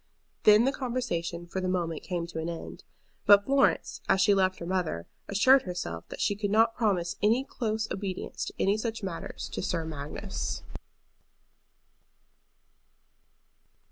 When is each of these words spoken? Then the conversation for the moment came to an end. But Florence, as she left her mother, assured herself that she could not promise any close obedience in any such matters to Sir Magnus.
Then 0.45 0.65
the 0.65 0.71
conversation 0.71 1.45
for 1.45 1.61
the 1.61 1.67
moment 1.67 2.01
came 2.01 2.25
to 2.25 2.39
an 2.39 2.49
end. 2.49 2.83
But 3.27 3.45
Florence, 3.45 4.01
as 4.09 4.19
she 4.19 4.33
left 4.33 4.57
her 4.57 4.65
mother, 4.65 5.05
assured 5.27 5.61
herself 5.61 6.09
that 6.09 6.19
she 6.19 6.35
could 6.35 6.49
not 6.49 6.73
promise 6.75 7.17
any 7.21 7.43
close 7.43 7.87
obedience 7.91 8.49
in 8.57 8.63
any 8.67 8.77
such 8.77 9.03
matters 9.03 9.47
to 9.49 9.61
Sir 9.61 9.85
Magnus. 9.85 10.63